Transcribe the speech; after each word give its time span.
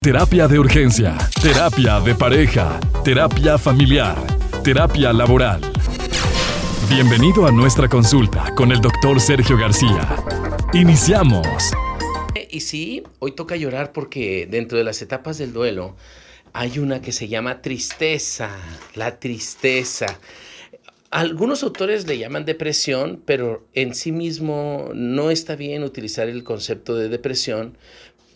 Terapia 0.00 0.46
de 0.46 0.60
urgencia, 0.60 1.18
terapia 1.42 1.98
de 1.98 2.14
pareja, 2.14 2.78
terapia 3.02 3.58
familiar, 3.58 4.16
terapia 4.62 5.12
laboral. 5.12 5.60
Bienvenido 6.88 7.46
a 7.46 7.50
nuestra 7.50 7.88
consulta 7.88 8.54
con 8.54 8.70
el 8.70 8.80
doctor 8.80 9.20
Sergio 9.20 9.58
García. 9.58 10.14
Iniciamos. 10.72 11.48
Y 12.48 12.60
sí, 12.60 13.02
hoy 13.18 13.32
toca 13.32 13.56
llorar 13.56 13.92
porque 13.92 14.46
dentro 14.48 14.78
de 14.78 14.84
las 14.84 15.02
etapas 15.02 15.36
del 15.36 15.52
duelo 15.52 15.96
hay 16.52 16.78
una 16.78 17.02
que 17.02 17.10
se 17.10 17.26
llama 17.26 17.60
tristeza, 17.60 18.56
la 18.94 19.18
tristeza. 19.18 20.20
Algunos 21.10 21.64
autores 21.64 22.06
le 22.06 22.18
llaman 22.18 22.44
depresión, 22.44 23.20
pero 23.26 23.66
en 23.74 23.96
sí 23.96 24.12
mismo 24.12 24.90
no 24.94 25.32
está 25.32 25.56
bien 25.56 25.82
utilizar 25.82 26.28
el 26.28 26.44
concepto 26.44 26.94
de 26.94 27.08
depresión 27.08 27.76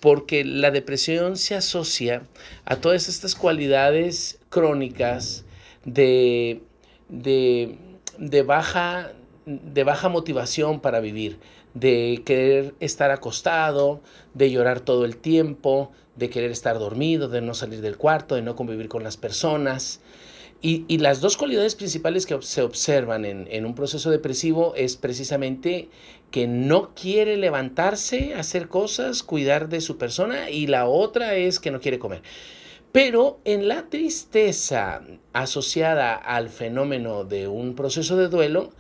porque 0.02 0.44
la 0.44 0.72
depresión 0.72 1.36
se 1.36 1.54
asocia 1.54 2.24
a 2.64 2.74
todas 2.74 3.08
estas 3.08 3.36
cualidades 3.36 4.40
crónicas 4.50 5.44
de, 5.84 6.60
de, 7.08 8.42
baja, 8.42 9.12
de 9.46 9.84
baja 9.84 10.08
motivación 10.08 10.80
para 10.80 10.98
vivir, 10.98 11.38
de 11.74 12.20
querer 12.26 12.74
estar 12.80 13.12
acostado, 13.12 14.00
de 14.34 14.50
llorar 14.50 14.80
todo 14.80 15.04
el 15.04 15.16
tiempo, 15.16 15.92
de 16.16 16.30
querer 16.30 16.50
estar 16.50 16.80
dormido, 16.80 17.28
de 17.28 17.40
no 17.40 17.54
salir 17.54 17.80
del 17.80 17.96
cuarto, 17.96 18.34
de 18.34 18.42
no 18.42 18.56
convivir 18.56 18.88
con 18.88 19.04
las 19.04 19.16
personas. 19.16 20.00
Y, 20.64 20.98
las 20.98 21.20
dos 21.20 21.36
cualidades 21.36 21.74
principales 21.74 22.24
que 22.24 22.40
se 22.40 22.62
observan 22.62 23.24
en, 23.24 23.66
un 23.66 23.74
proceso 23.74 24.10
depresivo 24.10 24.74
es 24.76 24.96
precisamente 24.96 25.88
que 26.30 26.46
no 26.46 26.94
quiere 26.94 27.36
levantarse, 27.36 28.34
hacer 28.34 28.68
cosas, 28.68 29.24
cuidar 29.24 29.68
de 29.68 29.80
su 29.80 29.98
persona 29.98 30.50
y 30.50 30.68
la 30.68 30.86
otra 30.86 31.34
es 31.34 31.58
que 31.58 31.72
no 31.72 31.80
quiere 31.80 31.98
comer. 31.98 32.22
Pero 32.92 33.40
en 33.44 33.66
la 33.66 33.88
tristeza 33.88 35.02
asociada 35.32 36.14
al 36.14 36.48
fenómeno 36.48 37.24
de 37.24 37.48
un 37.48 37.74
proceso 37.74 38.16
de 38.16 38.28
duelo, 38.28 38.70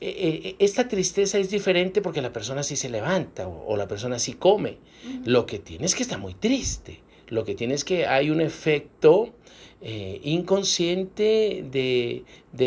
eh, 0.00 0.40
eh, 0.44 0.56
esta 0.58 0.88
tristeza 0.88 1.38
es 1.38 1.50
diferente 1.50 2.02
porque 2.02 2.20
la 2.20 2.32
persona 2.32 2.64
sí 2.64 2.74
se 2.74 2.88
levanta 2.88 3.46
o, 3.46 3.76
la 3.76 3.86
persona 3.86 4.18
sí 4.18 4.32
come. 4.32 4.78
Lo 5.24 5.46
que 5.46 5.60
tiene 5.60 5.86
es 5.86 5.94
que 5.94 6.02
está 6.02 6.18
muy 6.18 6.34
triste. 6.34 7.00
Lo 7.28 7.44
que 7.44 7.54
tiene 7.54 7.74
es 7.74 7.84
que 7.84 8.06
hay 8.06 8.30
un 8.30 8.40
efecto 8.40 9.34
eh, 9.80 10.20
inconsciente 10.24 11.64
de, 11.70 12.24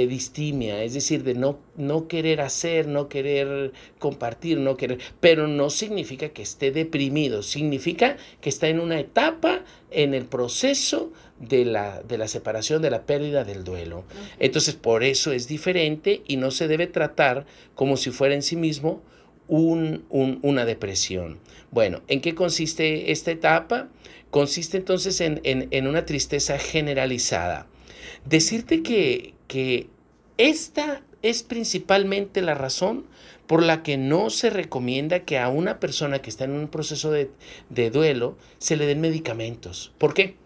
distimia, 0.08 0.82
es 0.82 0.94
decir, 0.94 1.26
de 1.26 1.34
no, 1.34 1.60
no 1.76 2.08
querer 2.08 2.40
hacer, 2.40 2.88
no 2.88 3.10
querer 3.10 3.74
compartir, 4.00 4.60
no 4.60 4.78
querer, 4.78 5.00
pero 5.20 5.48
no 5.48 5.70
significa 5.70 6.30
que 6.30 6.42
esté 6.42 6.72
deprimido, 6.72 7.44
significa 7.44 8.16
que 8.40 8.48
está 8.48 8.70
en 8.70 8.80
una 8.80 8.98
etapa 8.98 9.66
en 9.90 10.14
el 10.14 10.24
proceso 10.24 11.12
de 11.38 11.66
la, 11.66 12.02
de 12.02 12.18
la 12.18 12.30
separación, 12.30 12.82
de 12.82 12.92
la 12.92 13.06
pérdida 13.06 13.44
del 13.44 13.66
duelo. 13.66 14.06
Entonces, 14.40 14.76
por 14.76 15.04
eso 15.04 15.34
es 15.34 15.50
diferente 15.50 16.22
y 16.28 16.38
no 16.38 16.50
se 16.50 16.70
debe 16.70 16.88
tratar 16.88 17.46
como 17.76 17.98
si 17.98 18.12
fuera 18.12 18.36
en 18.36 18.42
sí 18.42 18.56
mismo 18.56 19.02
una 19.52 20.66
depresión. 20.66 21.40
Bueno, 21.72 22.02
¿en 22.08 22.22
qué 22.22 22.34
consiste 22.34 23.12
esta 23.12 23.32
etapa? 23.32 23.90
Consiste 24.30 24.78
entonces 24.78 25.20
en, 25.22 25.88
una 25.88 26.06
tristeza 26.06 26.58
generalizada. 26.58 27.68
Decirte 28.26 28.82
que, 28.82 29.34
que 29.48 29.88
esta 30.38 31.04
es 31.22 31.44
principalmente 31.44 32.42
la 32.42 32.54
razón 32.54 33.06
por 33.46 33.62
la 33.62 33.84
que 33.84 33.98
no 33.98 34.30
se 34.30 34.50
recomienda 34.50 35.26
que 35.26 35.38
a 35.38 35.50
una 35.50 35.82
persona 35.82 36.20
que 36.20 36.30
está 36.30 36.46
en 36.46 36.52
un 36.52 36.70
proceso 36.70 37.12
de, 37.12 37.30
de 37.70 37.92
duelo 37.92 38.38
se 38.58 38.78
le 38.78 38.86
den 38.86 39.02
medicamentos. 39.02 39.92
¿Por 39.98 40.14
qué? 40.14 40.38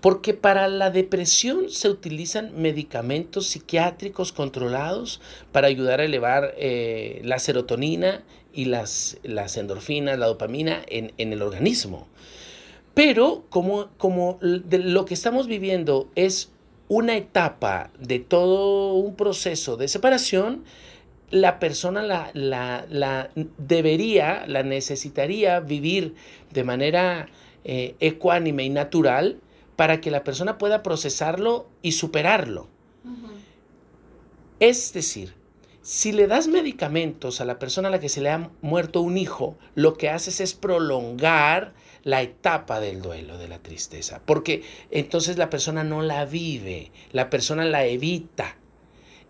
Porque 0.00 0.34
para 0.34 0.68
la 0.68 0.90
depresión 0.90 1.70
se 1.70 1.88
utilizan 1.88 2.60
medicamentos 2.60 3.46
psiquiátricos 3.46 4.32
controlados 4.32 5.20
para 5.52 5.68
ayudar 5.68 6.00
a 6.00 6.04
elevar 6.04 6.54
eh, 6.56 7.20
la 7.24 7.38
serotonina 7.38 8.22
y 8.52 8.66
las, 8.66 9.18
las 9.22 9.56
endorfinas, 9.56 10.18
la 10.18 10.26
dopamina 10.26 10.82
en, 10.88 11.12
el 11.16 11.42
organismo. 11.42 12.08
Pero 12.94 13.44
como, 13.48 13.88
como 13.96 14.38
lo 14.40 15.04
que 15.04 15.14
estamos 15.14 15.46
viviendo 15.46 16.10
es 16.14 16.50
una 16.88 17.16
etapa 17.16 17.90
de 17.98 18.18
todo 18.18 18.94
un 18.94 19.14
proceso 19.14 19.76
de 19.76 19.86
separación, 19.86 20.64
la 21.30 21.60
persona 21.60 22.02
la, 22.02 22.32
la, 22.34 23.30
debería, 23.58 24.44
la 24.48 24.64
necesitaría 24.64 25.60
vivir 25.60 26.14
de 26.50 26.64
manera 26.64 27.28
eh, 27.64 27.94
ecuánime 28.00 28.64
y 28.64 28.70
natural 28.70 29.38
para 29.80 30.02
que 30.02 30.10
la 30.10 30.24
persona 30.24 30.58
pueda 30.58 30.82
procesarlo 30.82 31.66
y 31.80 31.92
superarlo. 31.92 32.68
Es 34.58 34.92
decir, 34.92 35.32
si 35.80 36.12
le 36.12 36.26
das 36.26 36.48
medicamentos 36.48 37.40
a 37.40 37.46
la 37.46 37.58
persona 37.58 37.88
a 37.88 37.90
la 37.90 37.98
que 37.98 38.10
se 38.10 38.20
le 38.20 38.28
ha 38.28 38.50
muerto 38.60 39.00
un 39.00 39.16
hijo, 39.16 39.56
lo 39.74 39.94
que 39.94 40.10
haces 40.10 40.42
es 40.42 40.52
prolongar 40.52 41.72
la 42.02 42.20
etapa 42.20 42.78
del 42.78 43.00
duelo, 43.00 43.38
de 43.38 43.48
la 43.48 43.60
tristeza, 43.60 44.20
porque 44.26 44.64
entonces 44.90 45.38
la 45.38 45.48
persona 45.48 45.82
no 45.82 46.02
la 46.02 46.26
vive, 46.26 46.92
la 47.12 47.30
persona 47.30 47.64
la 47.64 47.86
evita. 47.86 48.58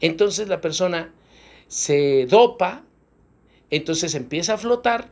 Entonces 0.01 0.49
la 0.49 0.61
persona 0.61 1.15
se 1.69 2.27
dopa, 2.27 2.83
entonces 3.71 4.17
empieza 4.17 4.55
a 4.55 4.59
flotar, 4.59 5.11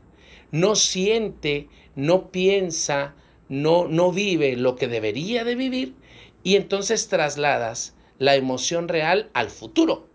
no 0.50 0.74
siente, 0.74 1.68
no 1.94 2.32
piensa, 2.32 3.14
no, 3.48 3.88
no 3.88 4.12
vive 4.12 4.56
lo 4.56 4.76
que 4.76 4.88
debería 4.88 5.44
de 5.44 5.54
vivir 5.54 5.94
y 6.42 6.56
entonces 6.56 7.08
trasladas 7.08 7.94
la 8.18 8.36
emoción 8.36 8.88
real 8.88 9.30
al 9.32 9.50
futuro. 9.50 10.08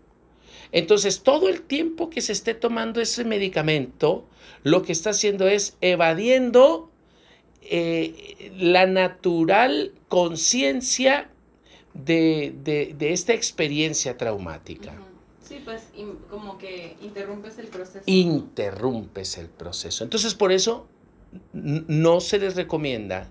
Entonces, 0.72 1.22
todo 1.22 1.48
el 1.48 1.62
tiempo 1.62 2.10
que 2.10 2.20
se 2.20 2.32
esté 2.32 2.52
tomando 2.52 3.00
ese 3.00 3.24
medicamento, 3.24 4.26
lo 4.64 4.82
que 4.82 4.92
está 4.92 5.10
haciendo 5.10 5.46
es 5.46 5.76
evadiendo 5.80 6.90
eh, 7.62 8.52
la 8.58 8.86
natural 8.86 9.92
conciencia 10.08 11.30
de, 11.94 12.96
esta 12.98 13.34
experiencia 13.34 14.16
traumática. 14.16 14.94
Sí, 15.42 15.60
pues 15.64 15.82
como 16.28 16.58
que 16.58 16.96
interrumpes 17.02 17.58
el 17.58 17.68
proceso. 17.68 18.02
Interrumpes 18.06 19.38
el 19.38 19.48
proceso. 19.48 20.02
Entonces, 20.02 20.34
por 20.34 20.50
eso 20.50 20.88
no 21.52 22.20
se 22.20 22.38
les 22.38 22.56
recomienda 22.56 23.30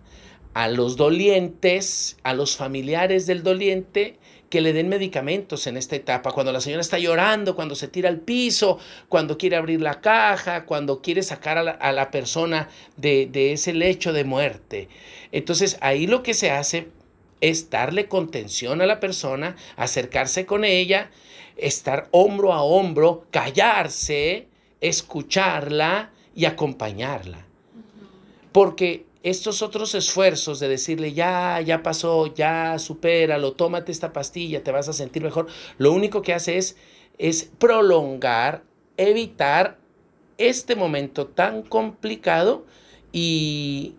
a 0.54 0.68
los 0.68 0.98
dolientes, 0.98 2.18
a 2.24 2.34
los 2.34 2.56
familiares 2.56 3.26
del 3.26 3.44
doliente, 3.44 4.20
que 4.50 4.62
le 4.62 4.72
den 4.72 4.88
medicamentos 4.88 5.66
en 5.66 5.78
esta 5.78 5.96
etapa, 5.96 6.32
cuando 6.32 6.52
la 6.52 6.62
señora 6.62 6.82
está 6.82 7.00
llorando, 7.00 7.56
cuando 7.56 7.74
se 7.74 7.88
tira 7.88 8.08
al 8.08 8.20
piso, 8.20 8.78
cuando 9.10 9.36
quiere 9.36 9.56
abrir 9.56 9.82
la 9.82 10.00
caja, 10.00 10.66
cuando 10.66 11.02
quiere 11.02 11.24
sacar 11.24 11.58
a 11.58 11.92
la, 11.92 12.12
persona 12.12 12.70
de, 12.96 13.26
de, 13.26 13.54
ese 13.54 13.74
lecho 13.74 14.14
de 14.14 14.24
muerte. 14.24 14.90
Entonces 15.32 15.78
ahí 15.82 16.06
lo 16.06 16.22
que 16.22 16.36
se 16.36 16.52
hace 16.52 16.90
es 17.42 17.72
darle 17.72 18.08
contención 18.08 18.80
a 18.82 18.86
la 18.86 19.00
persona, 19.00 19.56
acercarse 19.76 20.46
con 20.46 20.66
ella, 20.66 21.10
estar 21.58 22.08
hombro 22.12 22.54
a 22.54 22.62
hombro, 22.62 23.26
callarse, 23.32 24.50
escucharla 24.82 26.12
y 26.36 26.46
acompañarla. 26.46 27.48
Porque 28.54 29.06
estos 29.24 29.62
otros 29.62 29.96
esfuerzos 29.96 30.60
de 30.60 30.70
decirle, 30.70 31.14
ya, 31.14 31.60
ya 31.62 31.84
pasó, 31.84 32.34
ya, 32.34 32.78
supéralo, 32.80 33.54
tómate 33.54 33.92
esta 33.92 34.14
pastilla, 34.14 34.64
te 34.64 34.72
vas 34.72 34.88
a 34.90 34.94
sentir 34.94 35.24
mejor, 35.24 35.48
lo 35.78 35.92
único 35.92 36.22
que 36.22 36.34
hace 36.34 36.58
es, 36.58 36.78
es 37.18 37.50
prolongar, 37.58 38.64
evitar 38.98 39.80
este 40.38 40.76
momento 40.76 41.28
tan 41.28 41.64
complicado 41.64 42.66
y, 43.12 43.96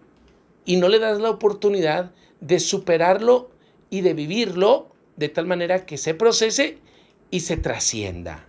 y 0.64 0.76
no 0.76 0.88
le 0.88 0.98
das 0.98 1.20
la 1.20 1.30
oportunidad 1.30 2.12
de 2.40 2.60
superarlo 2.60 3.50
y 3.90 4.02
de 4.02 4.14
vivirlo 4.14 4.94
de 5.16 5.28
tal 5.28 5.46
manera 5.46 5.86
que 5.86 5.96
se 5.96 6.14
procese 6.14 6.78
y 7.30 7.40
se 7.40 7.56
trascienda. 7.56 8.46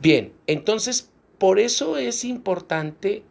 Bien, 0.00 0.32
entonces 0.46 1.10
por 1.38 1.58
eso 1.58 1.98
es 1.98 2.24
importante 2.24 3.22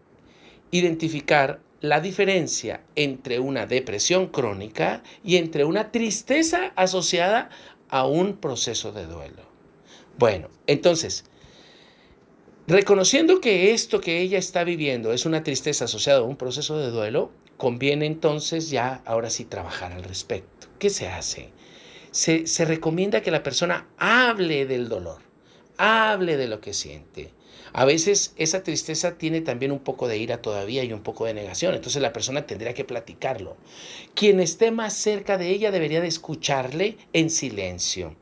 identificar 0.77 1.61
la 1.81 1.99
diferencia 2.01 2.81
entre 2.95 3.39
una 3.39 3.65
depresión 3.65 4.27
crónica 4.27 5.03
y 5.23 5.37
entre 5.37 5.65
una 5.65 5.91
tristeza 5.91 6.73
asociada 6.75 7.49
a 7.89 8.05
un 8.05 8.37
proceso 8.37 8.91
de 8.91 9.05
duelo. 9.05 9.43
Bueno, 10.17 10.49
entonces, 10.67 11.25
reconociendo 12.67 13.39
que 13.39 13.73
esto 13.73 14.01
que 14.01 14.21
ella 14.21 14.39
está 14.39 14.63
viviendo 14.63 15.13
es 15.13 15.25
una 15.25 15.43
tristeza 15.43 15.85
asociada 15.85 16.19
a 16.19 16.23
un 16.23 16.37
proceso 16.37 16.77
de 16.77 16.89
duelo, 16.89 17.31
conviene 17.57 18.05
entonces 18.05 18.69
ya 18.69 19.01
ahora 19.05 19.29
sí 19.29 19.45
trabajar 19.45 19.93
al 19.93 20.03
respecto. 20.03 20.67
¿Qué 20.79 20.89
se 20.89 21.07
hace? 21.07 21.51
Se, 22.11 22.47
se 22.47 22.65
recomienda 22.65 23.21
que 23.21 23.31
la 23.31 23.43
persona 23.43 23.87
hable 23.97 24.65
del 24.65 24.89
dolor, 24.89 25.21
hable 25.77 26.37
de 26.37 26.47
lo 26.47 26.61
que 26.61 26.73
siente, 26.73 27.33
A 27.77 27.83
veces 27.83 28.33
esa 28.37 28.63
tristeza 28.63 29.17
tiene 29.17 29.41
también 29.41 29.73
un 29.73 29.79
poco 29.79 30.07
de 30.07 30.17
ira 30.17 30.41
todavía 30.41 30.85
y 30.85 30.93
un 30.93 31.01
poco 31.01 31.25
de 31.25 31.33
negación, 31.33 31.75
entonces 31.75 32.01
la 32.01 32.13
persona 32.13 32.45
tendría 32.45 32.73
que 32.73 32.85
platicarlo. 32.85 33.57
Quien 34.13 34.39
esté 34.39 34.71
más 34.71 34.93
cerca 34.93 35.37
de 35.37 35.49
ella 35.49 35.71
debería 35.71 35.99
de 35.99 36.07
escucharle 36.07 36.97
en 37.11 37.29
silencio, 37.29 38.15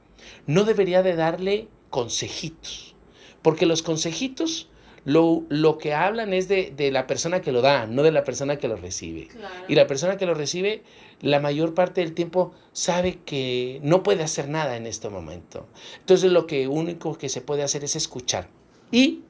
no 0.47 0.63
debería 0.63 1.03
de 1.03 1.15
darle 1.15 1.67
consejitos, 1.91 2.95
porque 3.43 3.67
los 3.67 3.83
consejitos 3.83 4.69
lo, 5.05 5.43
lo, 5.49 5.77
que 5.77 5.93
hablan 5.93 6.33
es 6.33 6.47
de, 6.47 6.73
de, 6.75 6.89
la 6.89 7.05
persona 7.05 7.41
que 7.41 7.51
lo 7.51 7.61
da, 7.61 7.85
no 7.85 8.01
de 8.01 8.11
la 8.11 8.23
persona 8.23 8.57
que 8.57 8.67
lo 8.67 8.77
recibe. 8.77 9.27
Claro. 9.27 9.65
Y 9.67 9.75
la 9.75 9.85
persona 9.85 10.17
que 10.17 10.25
lo 10.25 10.33
recibe, 10.33 10.81
la 11.21 11.39
mayor 11.39 11.73
parte 11.73 12.01
del 12.01 12.13
tiempo 12.13 12.53
sabe 12.71 13.19
que 13.25 13.79
no 13.83 14.01
puede 14.01 14.23
hacer 14.23 14.47
nada 14.47 14.77
en 14.77 14.87
este 14.87 15.09
momento. 15.09 15.67
Entonces 15.99 16.31
lo 16.31 16.47
que 16.47 16.67
único 16.69 17.17
que 17.17 17.29
se 17.29 17.41
puede 17.41 17.63
hacer 17.63 17.83
es 17.83 17.95
escuchar 17.95 18.47
y 18.93 19.23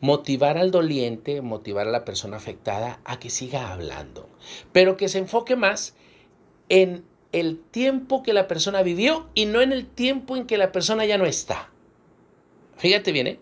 motivar 0.00 0.58
al 0.58 0.70
doliente, 0.70 1.40
motivar 1.40 1.88
a 1.88 1.90
la 1.90 2.04
persona 2.04 2.36
afectada 2.36 3.00
a 3.04 3.18
que 3.18 3.30
siga 3.30 3.72
hablando, 3.72 4.28
pero 4.70 4.98
que 4.98 5.08
se 5.08 5.18
enfoque 5.18 5.56
más 5.56 5.96
en 6.68 7.04
el 7.32 7.58
tiempo 7.58 8.22
que 8.22 8.34
la 8.34 8.46
persona 8.46 8.82
vivió 8.82 9.26
y 9.34 9.46
no 9.46 9.62
en 9.62 9.72
el 9.72 9.86
tiempo 9.86 10.36
en 10.36 10.46
que 10.46 10.58
la 10.58 10.72
persona 10.72 11.06
ya 11.06 11.16
no 11.16 11.24
está. 11.24 11.70
Fíjate 12.76 13.12
bien, 13.12 13.26
¿eh? 13.26 13.40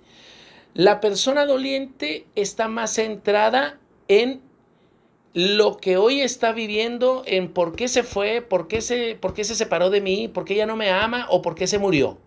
La 0.72 1.00
persona 1.00 1.46
doliente 1.46 2.26
está 2.36 2.68
más 2.68 2.94
centrada 2.94 3.80
en 4.06 4.40
lo 5.34 5.78
que 5.78 5.96
hoy 5.96 6.20
está 6.20 6.52
viviendo, 6.52 7.24
en 7.26 7.52
por 7.52 7.74
qué 7.74 7.88
se 7.88 8.04
fue, 8.04 8.40
por 8.40 8.68
qué 8.68 8.80
se, 8.80 9.16
por 9.16 9.34
qué 9.34 9.42
se 9.42 9.56
separó 9.56 9.90
de 9.90 10.00
mí, 10.00 10.28
por 10.28 10.44
qué 10.44 10.54
ya 10.54 10.66
no 10.66 10.76
me 10.76 10.90
ama 10.90 11.26
o 11.28 11.42
por 11.42 11.56
qué 11.56 11.66
se 11.66 11.78
murió. 11.78 12.18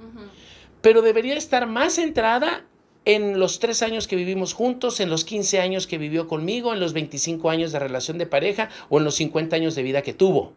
Uh 0.00 0.18
-huh. 0.18 0.43
Pero 0.84 1.00
debería 1.00 1.34
estar 1.34 1.66
más 1.66 1.94
centrada 1.94 2.66
en 3.06 3.38
los 3.38 3.58
tres 3.58 3.80
años 3.80 4.06
que 4.06 4.16
vivimos 4.16 4.52
juntos, 4.52 5.00
en 5.00 5.08
los 5.08 5.24
15 5.24 5.58
años 5.58 5.86
que 5.86 5.96
vivió 5.96 6.28
conmigo, 6.28 6.74
en 6.74 6.80
los 6.80 6.92
25 6.92 7.48
años 7.48 7.72
de 7.72 7.78
relación 7.78 8.18
de 8.18 8.26
pareja 8.26 8.68
o 8.90 8.98
en 8.98 9.04
los 9.04 9.14
50 9.14 9.56
años 9.56 9.74
de 9.76 9.82
vida 9.82 10.02
que 10.02 10.12
tuvo. 10.12 10.52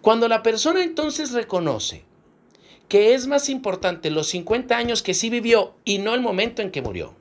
Cuando 0.00 0.26
la 0.26 0.42
persona 0.42 0.82
entonces 0.82 1.32
reconoce 1.32 2.06
que 2.88 3.12
es 3.12 3.26
más 3.26 3.50
importante 3.50 4.10
los 4.10 4.28
50 4.28 4.74
años 4.74 5.02
que 5.02 5.12
sí 5.12 5.28
vivió 5.28 5.74
y 5.84 5.98
no 5.98 6.14
el 6.14 6.22
momento 6.22 6.62
en 6.62 6.70
que 6.70 6.80
murió. 6.80 7.14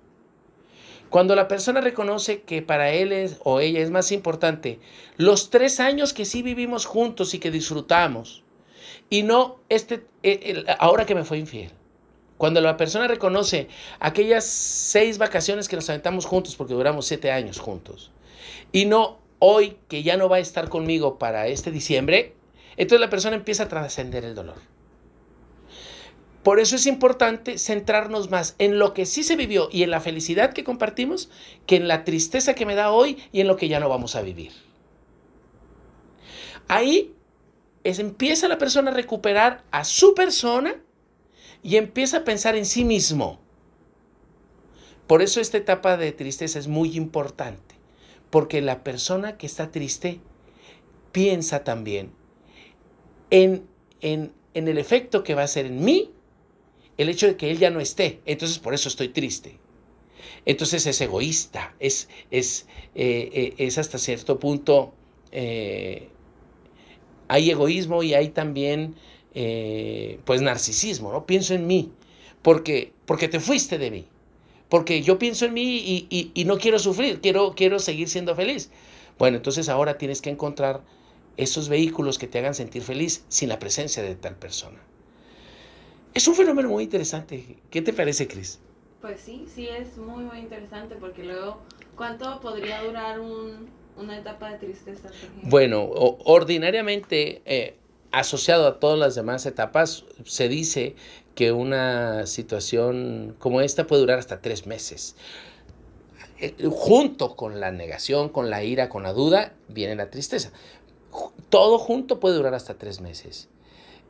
Cuando 1.09 1.35
la 1.35 1.49
persona 1.49 1.81
reconoce 1.81 2.43
que 2.43 2.61
para 2.61 2.91
él 2.91 3.35
o 3.43 3.59
ella 3.59 3.81
es 3.81 3.91
más 3.91 4.13
importante 4.13 4.79
los 5.17 5.49
tres 5.49 5.81
años 5.81 6.13
que 6.13 6.23
sí 6.23 6.43
vivimos 6.43 6.85
juntos 6.85 7.33
y 7.33 7.39
que 7.39 7.51
disfrutamos, 7.51 8.45
y 9.09 9.23
no 9.23 9.59
este, 9.69 10.05
el, 10.23 10.65
ahora 10.79 11.05
que 11.05 11.15
me 11.15 11.23
fue 11.23 11.37
infiel. 11.37 11.71
Cuando 12.37 12.61
la 12.61 12.77
persona 12.77 13.07
reconoce 13.07 13.67
aquellas 13.99 14.45
seis 14.45 15.17
vacaciones 15.17 15.67
que 15.67 15.75
nos 15.75 15.89
aventamos 15.89 16.25
juntos, 16.25 16.55
porque 16.55 16.75
duramos 16.75 17.07
siete 17.07 17.31
años 17.31 17.59
juntos, 17.59 18.11
y 18.71 18.85
no 18.85 19.17
hoy 19.39 19.77
que 19.87 20.03
ya 20.03 20.17
no 20.17 20.29
va 20.29 20.37
a 20.37 20.39
estar 20.39 20.69
conmigo 20.69 21.17
para 21.17 21.47
este 21.47 21.71
diciembre, 21.71 22.35
entonces 22.75 23.01
la 23.01 23.09
persona 23.09 23.35
empieza 23.35 23.63
a 23.63 23.67
trascender 23.67 24.23
el 24.23 24.35
dolor. 24.35 24.57
Por 26.43 26.59
eso 26.59 26.77
es 26.77 26.85
importante 26.85 27.57
centrarnos 27.57 28.29
más 28.29 28.55
en 28.57 28.79
lo 28.79 28.93
que 28.93 29.05
sí 29.05 29.23
se 29.23 29.35
vivió 29.35 29.67
y 29.71 29.83
en 29.83 29.91
la 29.91 29.99
felicidad 29.99 30.53
que 30.53 30.63
compartimos 30.63 31.29
que 31.65 31.75
en 31.75 31.89
la 31.89 32.05
tristeza 32.05 32.53
que 32.53 32.65
me 32.65 32.75
da 32.75 32.91
hoy 32.91 33.17
y 33.33 33.41
en 33.41 33.47
lo 33.47 33.57
que 33.57 33.67
ya 33.67 33.81
no 33.81 33.89
vamos 33.89 34.15
a 34.15 34.21
vivir. 34.21 34.53
Ahí 36.69 37.13
empieza 37.87 38.47
la 38.47 38.57
persona 38.57 38.91
a 38.91 38.93
recuperar 38.93 39.63
a 39.71 39.83
su 39.83 40.13
persona 40.13 40.81
y 41.63 41.77
empieza 41.77 42.17
a 42.17 42.23
pensar 42.23 42.55
en 42.55 42.65
sí 42.65 42.83
mismo. 42.83 43.39
Por 45.07 45.21
eso 45.21 45.39
esta 45.39 45.57
etapa 45.57 45.95
de 45.97 46.11
tristeza 46.11 46.59
es 46.59 46.67
muy 46.67 46.97
importante, 46.97 47.75
porque 48.29 48.61
la 48.61 48.83
persona 48.83 49.37
que 49.37 49.45
está 49.45 49.71
triste 49.71 50.19
piensa 51.13 51.63
también 51.63 52.11
en, 53.29 53.65
en, 54.01 54.33
en 54.53 54.67
el 54.67 54.77
efecto 54.77 55.23
que 55.23 55.33
va 55.33 55.41
a 55.43 55.45
hacer 55.45 55.65
en 55.65 55.83
mí 55.83 56.11
el 56.97 57.09
hecho 57.09 57.27
de 57.27 57.37
que 57.37 57.49
él 57.51 57.57
ya 57.57 57.69
no 57.69 57.79
esté. 57.79 58.21
Entonces 58.25 58.59
por 58.59 58.73
eso 58.73 58.89
estoy 58.89 59.09
triste. 59.09 59.59
Entonces 60.45 60.85
es 60.85 60.99
egoísta, 61.01 61.75
es, 61.79 62.09
es, 62.31 62.67
eh, 62.95 63.53
es 63.57 63.77
hasta 63.77 63.97
cierto 63.97 64.39
punto, 64.39 64.93
eh, 65.31 66.09
hay 67.27 67.51
egoísmo 67.51 68.03
y 68.03 68.13
hay 68.13 68.29
también 68.29 68.95
eh, 69.33 70.19
pues 70.25 70.41
narcisismo, 70.41 71.11
¿no? 71.11 71.25
Pienso 71.25 71.53
en 71.53 71.67
mí, 71.67 71.91
porque, 72.41 72.93
porque 73.05 73.27
te 73.27 73.39
fuiste 73.39 73.77
de 73.77 73.91
mí, 73.91 74.05
porque 74.69 75.01
yo 75.01 75.19
pienso 75.19 75.45
en 75.45 75.53
mí 75.53 75.77
y, 75.77 76.07
y, 76.09 76.31
y 76.33 76.45
no 76.45 76.57
quiero 76.57 76.79
sufrir, 76.79 77.21
quiero, 77.21 77.53
quiero 77.55 77.79
seguir 77.79 78.09
siendo 78.09 78.35
feliz. 78.35 78.69
Bueno, 79.17 79.37
entonces 79.37 79.69
ahora 79.69 79.97
tienes 79.97 80.21
que 80.21 80.29
encontrar 80.29 80.81
esos 81.37 81.69
vehículos 81.69 82.17
que 82.17 82.27
te 82.27 82.39
hagan 82.39 82.55
sentir 82.55 82.81
feliz 82.81 83.23
sin 83.29 83.49
la 83.49 83.59
presencia 83.59 84.03
de 84.03 84.15
tal 84.15 84.35
persona. 84.35 84.79
Es 86.13 86.27
un 86.27 86.35
fenómeno 86.35 86.69
muy 86.69 86.83
interesante. 86.83 87.57
¿Qué 87.69 87.81
te 87.81 87.93
parece, 87.93 88.27
Cris? 88.27 88.59
Pues 89.01 89.21
sí, 89.21 89.45
sí 89.53 89.67
es 89.67 89.97
muy, 89.97 90.23
muy 90.23 90.39
interesante 90.39 90.95
porque 90.95 91.23
luego, 91.23 91.59
¿cuánto 91.95 92.39
podría 92.41 92.83
durar 92.83 93.19
un, 93.19 93.67
una 93.97 94.17
etapa 94.17 94.51
de 94.51 94.57
tristeza? 94.59 95.09
Bueno, 95.43 95.83
ordinariamente, 95.83 97.41
eh, 97.45 97.75
asociado 98.11 98.67
a 98.67 98.79
todas 98.79 98.97
las 98.97 99.15
demás 99.15 99.45
etapas, 99.45 100.05
se 100.23 100.47
dice 100.47 100.95
que 101.35 101.51
una 101.51 102.25
situación 102.25 103.35
como 103.39 103.61
esta 103.61 103.85
puede 103.85 104.01
durar 104.01 104.19
hasta 104.19 104.41
tres 104.41 104.65
meses. 104.65 105.15
Eh, 106.39 106.53
junto 106.69 107.35
con 107.35 107.59
la 107.59 107.71
negación, 107.71 108.29
con 108.29 108.49
la 108.49 108.63
ira, 108.63 108.89
con 108.89 109.03
la 109.03 109.13
duda, 109.13 109.53
viene 109.67 109.95
la 109.95 110.09
tristeza. 110.09 110.51
Todo 111.49 111.79
junto 111.79 112.19
puede 112.19 112.35
durar 112.35 112.53
hasta 112.53 112.77
tres 112.77 113.01
meses. 113.01 113.49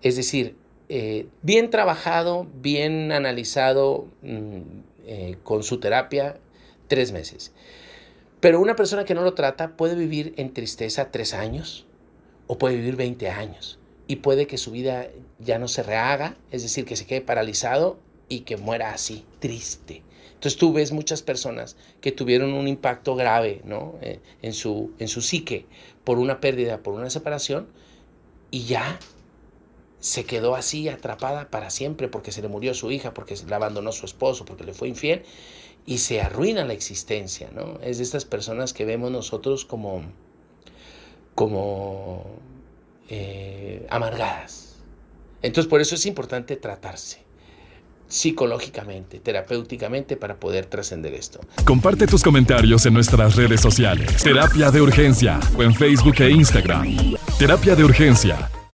Es 0.02 0.16
decir, 0.16 0.56
eh, 0.90 1.28
bien 1.42 1.70
trabajado, 1.70 2.48
bien 2.56 3.12
analizado 3.12 4.08
eh, 5.06 5.38
con 5.44 5.64
su 5.64 5.80
terapia, 5.80 6.38
tres 6.88 7.12
meses. 7.12 7.54
Pero 8.40 8.60
una 8.60 8.76
persona 8.76 9.04
que 9.04 9.16
no 9.16 9.24
lo 9.24 9.34
trata 9.34 9.76
puede 9.76 9.96
vivir 9.96 10.34
en 10.38 10.54
tristeza 10.54 11.12
tres 11.12 11.34
años 11.34 11.88
o 12.46 12.58
puede 12.58 12.76
vivir 12.76 12.96
20 12.96 13.30
años 13.30 13.80
y 14.08 14.18
puede 14.18 14.48
que 14.48 14.58
su 14.58 14.72
vida 14.72 15.08
ya 15.40 15.60
no 15.60 15.68
se 15.68 15.84
rehaga, 15.84 16.38
es 16.52 16.64
decir, 16.64 16.86
que 16.86 16.96
se 16.96 17.06
quede 17.06 17.22
paralizado 17.22 18.00
y 18.30 18.42
que 18.42 18.58
muera 18.58 18.94
así, 18.94 19.26
triste. 19.40 20.04
Entonces 20.28 20.58
tú 20.58 20.72
ves 20.72 20.92
muchas 20.92 21.24
personas 21.24 21.78
que 22.00 22.12
tuvieron 22.12 22.54
un 22.54 22.68
impacto 22.68 23.16
grave 23.16 23.62
¿no? 23.66 23.96
eh, 24.02 24.20
en, 24.44 24.54
su, 24.54 24.92
en 25.00 25.08
su 25.08 25.22
psique 25.22 25.66
por 26.04 26.20
una 26.20 26.40
pérdida, 26.40 26.84
por 26.84 26.94
una 26.94 27.10
separación, 27.10 27.68
y 28.52 28.66
ya 28.66 29.00
se 30.00 30.26
quedó 30.26 30.56
así 30.56 30.90
atrapada 30.90 31.50
para 31.50 31.72
siempre 31.72 32.08
porque 32.08 32.32
se 32.32 32.44
le 32.44 32.48
murió 32.48 32.76
su 32.76 32.92
hija, 32.92 33.16
porque 33.16 33.36
la 33.48 33.56
abandonó 33.56 33.92
su 33.92 34.06
esposo, 34.06 34.46
porque 34.46 34.64
le 34.64 34.74
fue 34.74 34.88
infiel 34.88 35.24
y 35.88 36.00
se 36.00 36.22
arruina 36.22 36.66
la 36.66 36.74
existencia, 36.74 37.50
¿no? 37.56 37.80
Es 37.82 37.98
de 37.98 38.04
estas 38.04 38.26
personas 38.26 38.74
que 38.74 38.86
vemos 38.86 39.10
nosotros 39.10 39.64
como, 39.64 40.04
como 41.34 42.26
eh, 43.10 43.88
amargadas. 43.90 44.76
Entonces 45.42 45.70
por 45.70 45.80
eso 45.80 45.96
es 45.96 46.06
importante 46.06 46.58
tratarse 46.58 47.26
psicológicamente, 48.10 49.20
terapéuticamente 49.20 50.16
para 50.18 50.36
poder 50.36 50.66
trascender 50.66 51.14
esto. 51.14 51.40
Comparte 51.66 52.06
tus 52.08 52.24
comentarios 52.24 52.86
en 52.86 52.94
nuestras 52.94 53.36
redes 53.36 53.62
sociales. 53.62 54.24
Terapia 54.24 54.72
de 54.72 54.82
Urgencia 54.82 55.40
o 55.58 55.64
en 55.64 55.74
Facebook 55.74 56.16
e 56.20 56.30
Instagram. 56.30 57.16
Terapia 57.38 57.76
de 57.76 57.84
Urgencia 57.84 58.50